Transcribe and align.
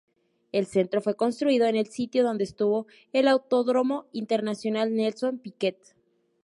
El 0.51 0.65
centro 0.65 0.99
fue 0.99 1.15
construido 1.15 1.67
en 1.67 1.75
el 1.75 1.85
sitio 1.85 2.23
donde 2.23 2.45
estuvo 2.45 2.87
el 3.13 3.27
Autódromo 3.27 4.07
Internacional 4.13 4.91
Nelson 4.95 5.37
Piquet. 5.37 5.77